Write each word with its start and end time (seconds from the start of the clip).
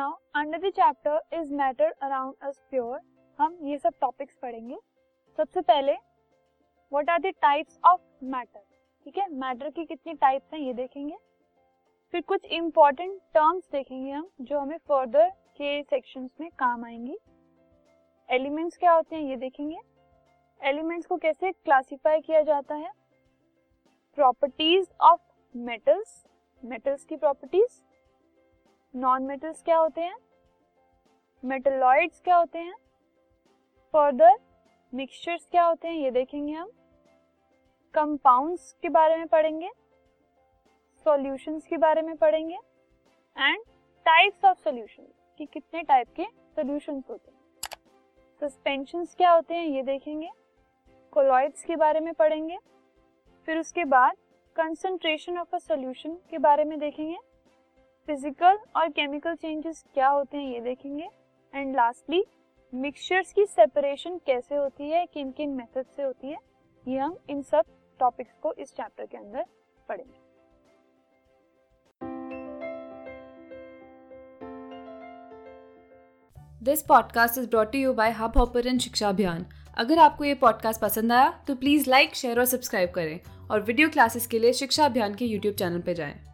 Now 0.00 0.12
under 0.34 0.58
the 0.58 0.70
chapter 0.70 1.36
is 1.36 1.52
matter 1.54 1.90
around 2.02 2.34
us 2.42 2.60
pure 2.70 3.00
हम 3.38 3.58
ये 3.62 3.78
सब 3.78 3.94
टॉपिक्स 4.00 4.36
पढ़ेंगे। 4.42 4.76
सबसे 5.38 5.60
पहले 5.60 5.92
what 5.92 7.10
are 7.10 7.18
the 7.18 7.32
types 7.42 7.78
of 7.84 8.00
matter 8.24 8.60
ठीक 9.06 9.18
है? 9.18 9.28
मैटर 9.32 9.70
की 9.70 9.84
कितनी 9.84 10.14
टाइप्स 10.14 10.54
हैं, 10.54 10.60
ये 10.60 10.72
देखेंगे। 10.72 11.16
फिर 12.14 12.20
कुछ 12.20 12.44
इंपॉर्टेंट 12.44 13.20
टर्म्स 13.34 13.68
देखेंगे 13.72 14.10
हम, 14.10 14.28
जो 14.40 14.58
हमें 14.58 14.76
फर्दर 14.78 15.28
के 15.28 15.82
सेक्शंस 15.82 16.30
में 16.40 16.48
काम 16.50 16.84
आएँगी। 16.84 17.18
एलिमेंट्स 18.28 18.76
क्या 18.76 18.92
होते 18.92 19.16
हैं, 19.16 19.22
ये 19.22 19.36
देखेंगे। 19.36 19.78
एलिमेंट्स 20.60 21.06
को 21.06 21.16
कैसे 21.16 21.52
क्लासिफाई 21.52 22.20
किया 22.20 22.42
जाता 22.42 22.74
है? 22.74 22.90
प्रॉपर्टीज़ 24.18 24.90
ऑफ़ 25.00 25.20
मेटल्स 25.54 26.26
मेटल्स 26.62 27.04
की 27.04 27.16
प्रॉपर्टीज़ 27.16 27.82
नॉन 28.94 29.22
मेटल्स 29.22 29.62
क्या 29.62 29.78
होते 29.78 30.00
हैं? 30.00 30.16
मेटलॉइड्स 31.44 32.20
क्या 32.20 32.36
होते 32.36 32.58
हैं? 32.58 32.74
फर्दर 33.92 34.36
मिक्सचर्स 34.94 35.46
क्या 35.50 35.64
होते 35.64 35.88
हैं? 35.88 35.94
ये 35.94 36.10
देखेंगे 36.10 36.52
हम। 36.52 36.70
कंपाउंड्स 37.94 38.72
के 38.82 38.88
बारे 38.88 39.16
में 39.16 39.26
पढ़ेंगे। 39.26 39.70
सॉल्यूशंस 41.04 41.66
के 41.66 41.76
बारे 41.76 42.02
में 42.02 42.16
पढ़ेंगे। 42.16 42.54
एंड 43.38 43.62
टाइप्स 44.04 44.44
ऑफ़ 44.44 44.58
सॉल्यूशन 44.58 45.02
कि 45.38 45.46
कितने 45.46 45.82
टाइप 45.82 46.08
के 46.16 46.24
सॉल्यूशंस 46.24 47.04
होते 47.10 47.30
हैं। 47.30 47.40
सस्पेंशंस 48.40 49.14
क्या 49.14 49.30
होते 49.30 49.54
हैं? 49.54 49.66
ये 49.66 49.82
देखेंगे। 49.82 50.30
कोलॉइड्स 51.10 51.64
के 51.64 51.76
बारे 51.76 52.00
में 52.00 52.14
पढ़ेंगे। 52.14 52.58
फिर 53.46 53.58
उसके 53.58 53.84
बाद 53.84 54.16
कंसंट्रेशन 54.56 55.38
ऑफ़ 55.38 55.56
अ 55.56 55.58
सॉल्यूशन 55.58 56.14
के 56.30 56.38
बारे 56.38 56.64
में 56.64 56.78
देखेंगे। 56.78 57.18
फ़िज़िकल 58.08 58.58
और 58.76 58.88
केमिकल 58.88 59.34
चेंजेस 59.34 59.84
क्या 59.94 60.08
होते 60.08 60.36
हैं 60.36 60.52
ये 60.52 60.60
देखेंगे? 60.60 61.08
एंड 61.54 61.74
लास्टली 61.76 62.24
मिक्सचर्स 62.72 63.32
की 63.32 63.44
सेपरेशन 63.46 64.16
कैसे 64.26 64.54
होती 64.54 64.88
है? 64.90 65.04
किन 65.06 65.30
किन 65.30 65.50
मेथड 65.50 65.86
से 65.86 66.02
होती 66.02 66.30
है? 66.30 66.38
ये 66.86 66.98
हम 66.98 67.16
इन 67.30 67.42
सब 67.42 67.64
टॉपिक्स 68.00 68.34
को 68.42 68.52
इस 68.52 68.72
चैप्टर 68.72 69.06
के 69.06 69.16
अंदर 69.16 69.44
पढ़ेंगे। 69.88 70.18
This 76.62 76.82
podcast 76.82 77.38
is 77.38 77.48
brought 77.48 77.74
you 77.74 77.92
by 77.92 78.10
hub 78.10 78.38
hopper 78.38 78.78
शिक्षा 78.78 79.08
अभियान 79.08 79.46
अगर 79.78 79.98
आपको 79.98 80.24
ये 80.24 80.34
पॉडकास्ट 80.34 80.80
पसंद 80.80 81.12
आया 81.12 81.30
तो 81.46 81.54
प्लीज़ 81.54 81.90
लाइक 81.90 82.14
शेयर 82.14 82.38
और 82.38 82.44
सब्सक्राइब 82.46 82.90
करें 82.90 83.20
और 83.50 83.60
वीडियो 83.60 83.88
क्लासेस 83.88 84.26
के 84.26 84.38
लिए 84.38 84.52
शिक्षा 84.52 84.84
अभियान 84.84 85.14
के 85.14 85.24
यूट्यूब 85.24 85.54
चैनल 85.54 85.80
पर 85.80 85.92
जाएँ। 85.92 86.29